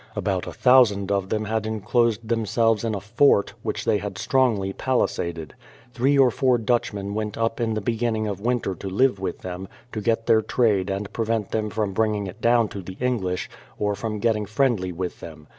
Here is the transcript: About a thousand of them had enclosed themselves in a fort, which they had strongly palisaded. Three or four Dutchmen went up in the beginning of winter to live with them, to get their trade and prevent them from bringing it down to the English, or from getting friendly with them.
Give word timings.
About 0.15 0.47
a 0.47 0.51
thousand 0.51 1.11
of 1.11 1.29
them 1.29 1.45
had 1.45 1.67
enclosed 1.67 2.27
themselves 2.27 2.83
in 2.83 2.95
a 2.95 2.99
fort, 2.99 3.53
which 3.61 3.85
they 3.85 3.99
had 3.99 4.17
strongly 4.17 4.73
palisaded. 4.73 5.53
Three 5.93 6.17
or 6.17 6.31
four 6.31 6.57
Dutchmen 6.57 7.13
went 7.13 7.37
up 7.37 7.59
in 7.61 7.75
the 7.75 7.81
beginning 7.81 8.25
of 8.25 8.39
winter 8.41 8.73
to 8.73 8.89
live 8.89 9.19
with 9.19 9.41
them, 9.41 9.67
to 9.91 10.01
get 10.01 10.25
their 10.25 10.41
trade 10.41 10.89
and 10.89 11.13
prevent 11.13 11.51
them 11.51 11.69
from 11.69 11.93
bringing 11.93 12.25
it 12.25 12.41
down 12.41 12.67
to 12.69 12.81
the 12.81 12.97
English, 12.99 13.47
or 13.77 13.93
from 13.93 14.17
getting 14.17 14.47
friendly 14.47 14.91
with 14.91 15.19
them. 15.19 15.45